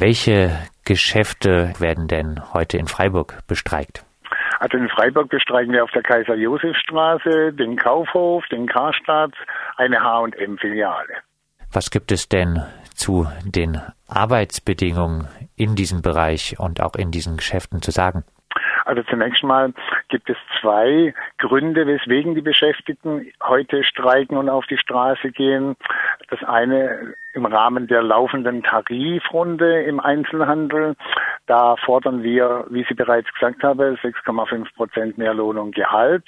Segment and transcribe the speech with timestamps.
[0.00, 4.04] Welche Geschäfte werden denn heute in Freiburg bestreikt?
[4.60, 9.32] Also in Freiburg bestreiken wir auf der Kaiser-Josef-Straße den Kaufhof, den Karstadt,
[9.76, 11.14] eine H&M-Filiale.
[11.72, 12.62] Was gibt es denn
[12.94, 15.26] zu den Arbeitsbedingungen
[15.56, 18.22] in diesem Bereich und auch in diesen Geschäften zu sagen?
[18.88, 19.74] Also zunächst mal
[20.08, 25.76] gibt es zwei Gründe, weswegen die Beschäftigten heute streiken und auf die Straße gehen.
[26.30, 30.96] Das eine im Rahmen der laufenden Tarifrunde im Einzelhandel.
[31.46, 36.24] Da fordern wir, wie Sie bereits gesagt haben, 6,5 Prozent mehr Lohn und Gehalt.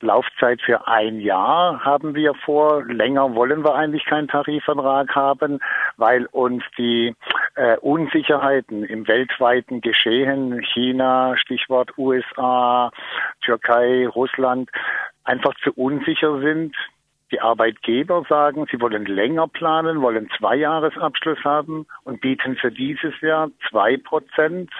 [0.00, 2.84] Laufzeit für ein Jahr haben wir vor.
[2.84, 5.60] Länger wollen wir eigentlich keinen Tarifvertrag haben,
[5.96, 7.14] weil uns die
[7.54, 12.90] äh, Unsicherheiten im weltweiten Geschehen, China, Stichwort USA,
[13.42, 14.70] Türkei, Russland,
[15.24, 16.76] einfach zu unsicher sind.
[17.32, 23.20] Die Arbeitgeber sagen, sie wollen länger planen, wollen zwei Jahresabschluss haben und bieten für dieses
[23.20, 24.70] Jahr zwei Prozent.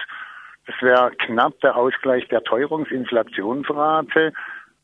[0.65, 4.33] Das wäre knapp der Ausgleich der Teuerungsinflationsrate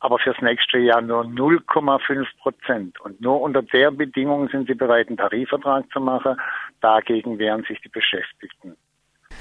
[0.04, 3.00] aber fürs nächste Jahr nur 0,5 Prozent.
[3.00, 6.36] Und nur unter der Bedingung sind sie bereit, einen Tarifvertrag zu machen.
[6.82, 8.76] Dagegen wehren sich die Beschäftigten.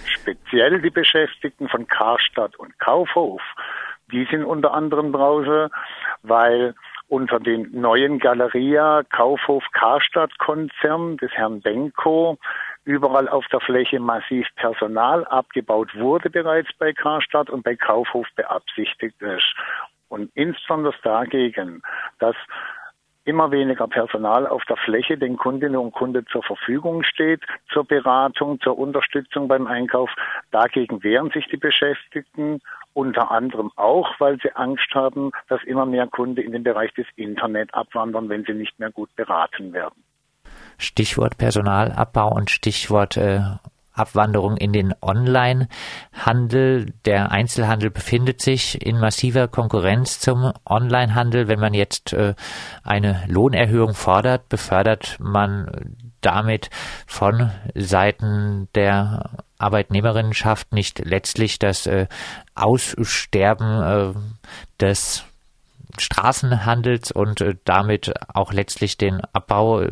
[0.06, 3.42] Speziell die Beschäftigten von Karstadt und Kaufhof,
[4.12, 5.68] die sind unter anderem draußen,
[6.22, 6.76] weil
[7.08, 12.38] unter dem neuen Galeria Kaufhof Karstadt Konzern des Herrn Benko
[12.84, 19.20] überall auf der Fläche massiv Personal abgebaut wurde bereits bei Karstadt und bei Kaufhof beabsichtigt
[19.20, 19.54] ist.
[20.12, 21.80] Und insbesondere dagegen,
[22.18, 22.36] dass
[23.24, 27.40] immer weniger Personal auf der Fläche den Kundinnen und Kunden zur Verfügung steht,
[27.72, 30.10] zur Beratung, zur Unterstützung beim Einkauf.
[30.50, 32.60] Dagegen wehren sich die Beschäftigten
[32.92, 37.06] unter anderem auch, weil sie Angst haben, dass immer mehr Kunden in den Bereich des
[37.16, 40.04] Internet abwandern, wenn sie nicht mehr gut beraten werden.
[40.76, 43.40] Stichwort Personalabbau und Stichwort äh,
[43.92, 46.92] Abwanderung in den Online-Handel.
[47.04, 51.48] Der Einzelhandel befindet sich in massiver Konkurrenz zum Online-Handel.
[51.48, 52.34] Wenn man jetzt äh,
[52.82, 56.70] eine Lohnerhöhung fordert, befördert man damit
[57.06, 62.06] von Seiten der Arbeitnehmerinnenschaft nicht letztlich das äh,
[62.54, 64.18] Aussterben äh,
[64.80, 65.24] des
[65.98, 69.84] Straßenhandels und damit auch letztlich den Abbau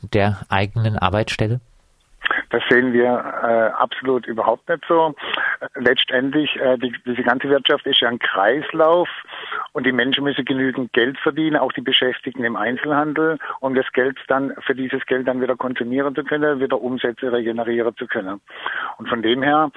[0.00, 1.60] der eigenen Arbeitsstelle?
[2.50, 3.08] Das sehen wir
[3.42, 5.14] äh, absolut überhaupt nicht so.
[5.76, 9.08] Letztendlich, äh, die, diese ganze Wirtschaft ist ja ein Kreislauf
[9.72, 14.18] und die Menschen müssen genügend Geld verdienen, auch die Beschäftigten im Einzelhandel, um das Geld
[14.28, 18.40] dann, für dieses Geld dann wieder konsumieren zu können, wieder Umsätze regenerieren zu können.
[18.98, 19.70] Und von dem her,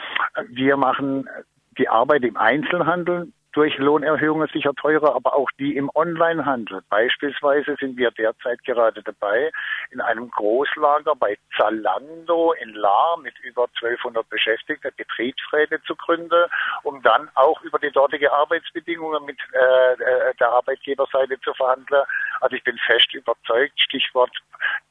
[0.47, 1.29] wir machen
[1.77, 6.81] die Arbeit im Einzelhandel durch Lohnerhöhungen sicher teurer, aber auch die im Onlinehandel.
[6.89, 9.51] Beispielsweise sind wir derzeit gerade dabei,
[9.91, 16.45] in einem Großlager bei Zalando in Lahr mit über 1200 Beschäftigten Betriebsräte zu gründen,
[16.83, 22.03] um dann auch über die dortige Arbeitsbedingungen mit äh, äh, der Arbeitgeberseite zu verhandeln.
[22.41, 24.31] Also ich bin fest überzeugt, Stichwort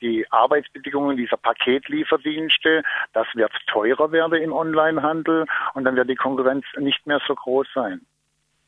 [0.00, 6.64] die Arbeitsbedingungen dieser Paketlieferdienste, das wird teurer werden im Onlinehandel und dann wird die Konkurrenz
[6.76, 8.02] nicht mehr so groß sein.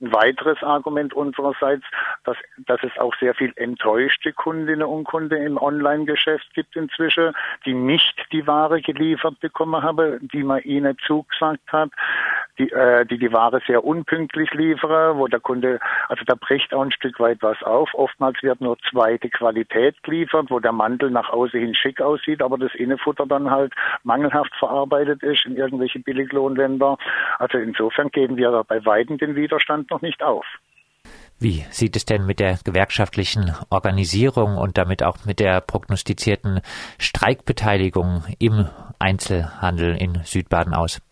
[0.05, 1.85] Ein weiteres Argument unsererseits,
[2.25, 7.33] dass, dass es auch sehr viel enttäuschte Kundinnen und Kunden im Online-Geschäft gibt inzwischen,
[7.65, 11.91] die nicht die Ware geliefert bekommen haben, die man ihnen zugesagt hat,
[12.59, 16.83] die, äh, die die Ware sehr unpünktlich liefern, wo der Kunde, also da bricht auch
[16.83, 17.91] ein Stück weit was auf.
[17.95, 22.59] Oftmals wird nur zweite Qualität geliefert, wo der Mantel nach außen hin schick aussieht, aber
[22.59, 23.73] das Innenfutter dann halt
[24.03, 26.97] mangelhaft verarbeitet ist in irgendwelche Billiglohnländer.
[27.39, 30.45] Also insofern geben wir da bei Weitem den Widerstand noch nicht auf.
[31.41, 36.61] Wie sieht es denn mit der gewerkschaftlichen Organisierung und damit auch mit der prognostizierten
[36.99, 41.03] Streikbeteiligung im Einzelhandel in Südbaden aus?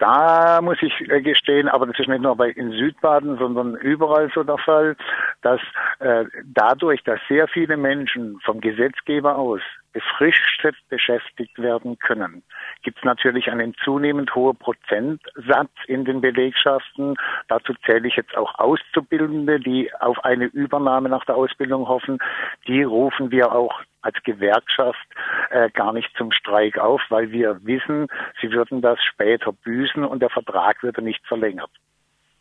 [0.00, 4.56] Da muss ich gestehen, aber das ist nicht nur in Südbaden, sondern überall so der
[4.56, 4.96] Fall,
[5.42, 5.60] dass
[5.98, 9.60] äh, dadurch, dass sehr viele Menschen vom Gesetzgeber aus
[9.92, 12.42] befristet beschäftigt werden können,
[12.82, 17.16] gibt es natürlich einen zunehmend hohen Prozentsatz in den Belegschaften.
[17.48, 22.18] Dazu zähle ich jetzt auch Auszubildende, die auf eine Übernahme nach der Ausbildung hoffen.
[22.66, 25.06] Die rufen wir auch als Gewerkschaft
[25.50, 28.08] äh, gar nicht zum Streik auf, weil wir wissen,
[28.40, 31.70] sie würden das später büßen und der Vertrag würde nicht verlängert.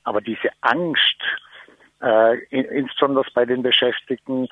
[0.04, 1.22] Aber diese Angst,
[2.02, 4.48] äh, insbesondere bei den Beschäftigten,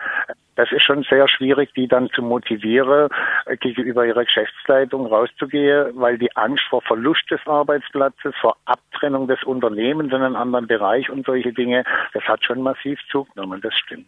[0.55, 3.09] das ist schon sehr schwierig, die dann zu motivieren,
[3.45, 9.43] äh, gegenüber ihrer Geschäftsleitung rauszugehen, weil die Angst vor Verlust des Arbeitsplatzes, vor Abtrennung des
[9.43, 11.83] Unternehmens in einen anderen Bereich und solche Dinge,
[12.13, 14.07] das hat schon massiv zugenommen, das stimmt.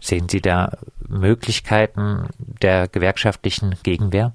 [0.00, 4.32] Sehen Sie da Möglichkeiten der gewerkschaftlichen Gegenwehr?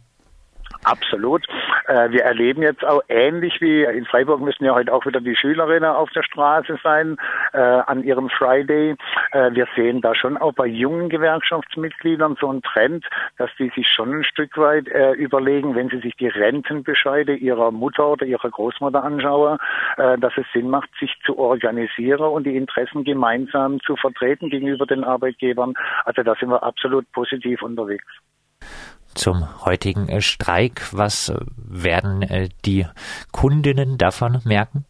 [0.84, 1.46] Absolut.
[1.88, 5.36] Äh, wir erleben jetzt auch ähnlich wie in Freiburg müssen ja heute auch wieder die
[5.36, 7.18] Schülerinnen auf der Straße sein
[7.54, 8.96] äh, an ihrem Friday.
[9.32, 13.06] Äh, wir sehen da schon auch bei jungen Gewerkschaftsmitgliedern so einen Trend,
[13.38, 17.72] dass die sich schon ein Stück weit äh, überlegen, wenn sie sich die Rentenbescheide ihrer
[17.72, 19.58] Mutter oder ihrer Großmutter anschauen,
[19.98, 24.86] äh, dass es Sinn macht, sich zu organisieren und die Interessen gemeinsam zu vertreten gegenüber
[24.86, 25.74] den Arbeitgebern.
[26.06, 28.06] Also da sind wir absolut positiv unterwegs
[29.16, 30.82] zum heutigen äh, Streik.
[30.92, 32.86] Was äh, werden äh, die
[33.32, 34.86] Kundinnen davon merken?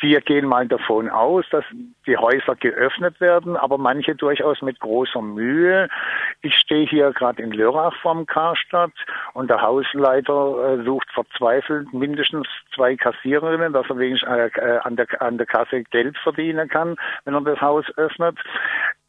[0.00, 1.64] Wir gehen mal davon aus, dass
[2.06, 5.88] die Häuser geöffnet werden, aber manche durchaus mit großer Mühe.
[6.42, 8.92] Ich stehe hier gerade in Lörrach vorm Karstadt
[9.32, 14.28] und der Hausleiter sucht verzweifelt mindestens zwei Kassiererinnen, dass er wenigstens
[14.82, 18.36] an, der, an der Kasse Geld verdienen kann, wenn er das Haus öffnet.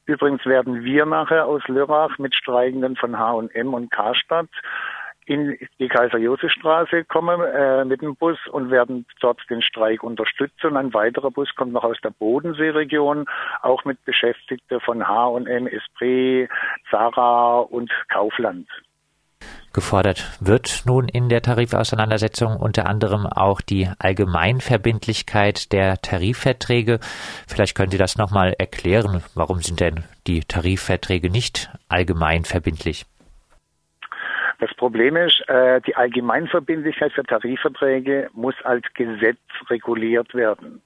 [0.08, 4.50] Übrigens werden wir nachher aus Lörrach mit Streikenden von H&M und Karstadt
[5.28, 10.78] in die Kaiser-Josef-Straße kommen äh, mit dem Bus und werden dort den Streik unterstützen.
[10.78, 13.26] ein weiterer Bus kommt noch aus der Bodenseeregion,
[13.62, 16.50] auch mit Beschäftigten von H&M, Esprit,
[16.90, 18.70] Zara und Kaufland.
[19.74, 27.00] Gefordert wird nun in der Tarifauseinandersetzung unter anderem auch die Allgemeinverbindlichkeit der Tarifverträge.
[27.48, 29.24] Vielleicht können Sie das nochmal erklären.
[29.36, 33.06] Warum sind denn die Tarifverträge nicht allgemeinverbindlich?
[34.60, 39.38] Das Problem ist, äh, die Allgemeinverbindlichkeit für Tarifverträge muss als Gesetz
[39.70, 40.82] reguliert werden.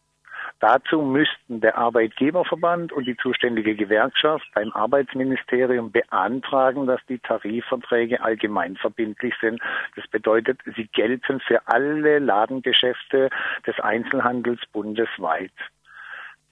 [0.61, 8.77] Dazu müssten der Arbeitgeberverband und die zuständige Gewerkschaft beim Arbeitsministerium beantragen, dass die Tarifverträge allgemein
[8.77, 9.59] verbindlich sind.
[9.95, 13.31] Das bedeutet, sie gelten für alle Ladengeschäfte
[13.65, 15.51] des Einzelhandels bundesweit.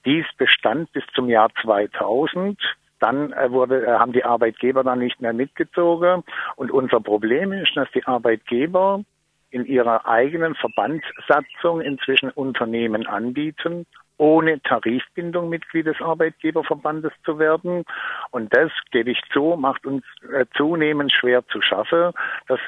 [0.04, 2.58] Dies bestand bis zum Jahr 2000
[2.98, 6.22] dann äh, wurde, äh, haben die Arbeitgeber dann nicht mehr mitgezogen.
[6.56, 9.04] Und unser Problem ist, dass die Arbeitgeber
[9.50, 13.86] in ihrer eigenen Verbandssatzung inzwischen Unternehmen anbieten,
[14.20, 17.84] ohne Tarifbindung Mitglied des Arbeitgeberverbandes zu werden.
[18.30, 22.12] Und das, gebe ich zu, macht uns äh, zunehmend schwer zu schaffen,
[22.46, 22.60] dass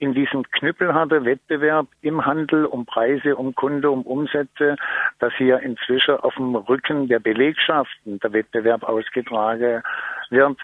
[0.00, 4.74] in diesem knüppelharten Wettbewerb im Handel um Preise, um Kunde, um Umsätze,
[5.20, 9.82] dass hier inzwischen auf dem Rücken der Belegschaften der Wettbewerb ausgetragen
[10.30, 10.58] wird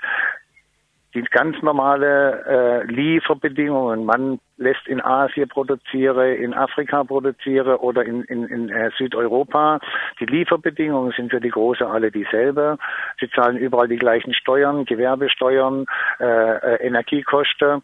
[1.15, 4.05] die ganz normale äh, Lieferbedingungen.
[4.05, 9.81] Man lässt in Asien produzieren, in Afrika produzieren oder in, in, in äh, Südeuropa.
[10.21, 12.77] Die Lieferbedingungen sind für die Große alle dieselbe.
[13.21, 15.87] Sie zahlen überall die gleichen Steuern, Gewerbesteuern,
[16.21, 17.83] äh, äh, Energiekosten.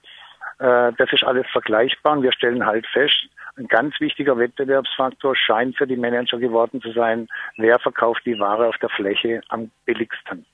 [0.59, 5.77] Äh, das ist alles vergleichbar und wir stellen halt fest, ein ganz wichtiger Wettbewerbsfaktor scheint
[5.77, 10.45] für die Manager geworden zu sein, wer verkauft die Ware auf der Fläche am billigsten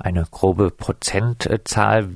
[0.00, 2.08] eine grobe Prozentzahl,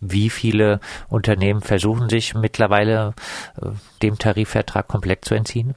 [0.00, 3.14] wie viele Unternehmen versuchen sich mittlerweile
[3.60, 3.70] äh,
[4.02, 5.74] dem Tarifvertrag komplett zu entziehen?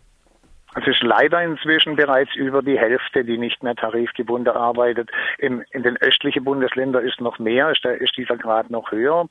[0.76, 5.12] Es ist leider inzwischen bereits über die Hälfte, die nicht mehr tarifgebunden arbeitet.
[5.38, 9.28] In, in den östlichen Bundesländern ist noch mehr, ist, der, ist dieser Grad noch höher.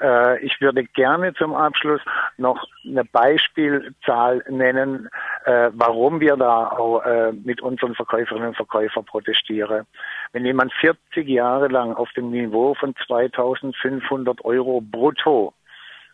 [0.00, 2.00] Äh, ich würde gerne zum Abschluss
[2.38, 5.10] noch eine Beispielzahl nennen,
[5.48, 9.86] äh, warum wir da auch äh, mit unseren Verkäuferinnen und Verkäufern protestieren.
[10.32, 15.54] Wenn jemand 40 Jahre lang auf dem Niveau von 2500 Euro brutto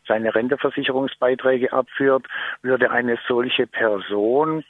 [0.07, 2.27] seine Renteversicherungsbeiträge abführt,
[2.63, 4.63] würde eine solche Person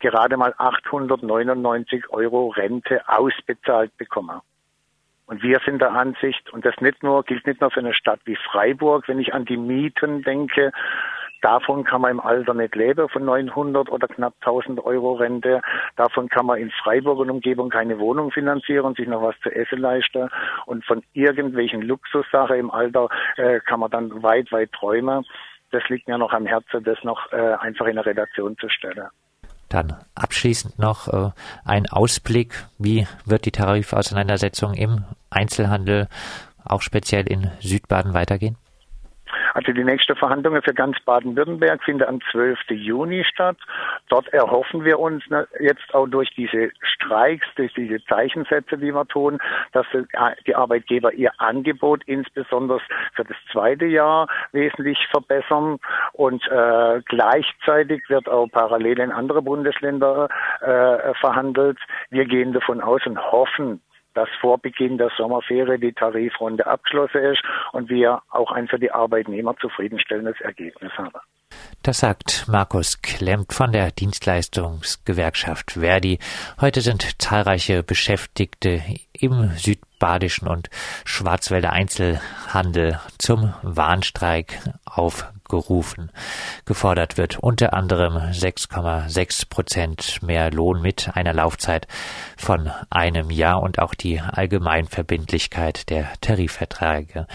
[0.00, 4.40] gerade mal 899 Euro Rente ausbezahlt bekommen.
[5.26, 8.20] Und wir sind der Ansicht, und das nicht nur, gilt nicht nur für eine Stadt
[8.24, 10.72] wie Freiburg, wenn ich an die Mieten denke,
[11.40, 15.62] Davon kann man im Alter nicht leben, von 900 oder knapp 1000 Euro Rente.
[15.96, 19.78] Davon kann man in Freiburg und Umgebung keine Wohnung finanzieren sich noch was zu essen
[19.78, 20.28] leisten.
[20.66, 25.24] Und von irgendwelchen Luxussachen im Alter äh, kann man dann weit, weit träumen.
[25.70, 29.08] Das liegt mir noch am Herzen, das noch äh, einfach in eine Redaktion zu stellen.
[29.68, 31.30] Dann abschließend noch äh,
[31.64, 32.64] ein Ausblick.
[32.78, 36.08] Wie wird die Tarifauseinandersetzung im Einzelhandel
[36.64, 38.56] auch speziell in Südbaden weitergehen?
[39.58, 42.60] Also die nächste Verhandlungen für ganz Baden-Württemberg finden am 12.
[42.70, 43.56] Juni statt.
[44.08, 45.24] Dort erhoffen wir uns
[45.58, 49.38] jetzt auch durch diese Streiks, durch diese Zeichensätze, die wir tun,
[49.72, 49.84] dass
[50.46, 52.80] die Arbeitgeber ihr Angebot insbesondere
[53.14, 55.80] für das zweite Jahr wesentlich verbessern
[56.12, 60.28] und äh, gleichzeitig wird auch parallel in andere Bundesländer
[60.60, 61.78] äh, verhandelt.
[62.10, 63.80] Wir gehen davon aus und hoffen,
[64.18, 68.90] dass vor Beginn der Sommerferie die Tarifrunde abgeschlossen ist und wir auch ein für die
[68.90, 71.20] Arbeitnehmer zufriedenstellendes Ergebnis haben.
[71.84, 76.18] Das sagt Markus Klemmt von der Dienstleistungsgewerkschaft Verdi.
[76.60, 78.82] Heute sind zahlreiche Beschäftigte
[79.12, 80.68] im südbadischen und
[81.04, 86.10] Schwarzwälder Einzelhandel zum Warnstreik aufgerufen aufgerufen.
[86.64, 91.86] Gefordert wird unter anderem 6,6 Prozent mehr Lohn mit einer Laufzeit
[92.36, 97.26] von einem Jahr und auch die Allgemeinverbindlichkeit der Tarifverträge.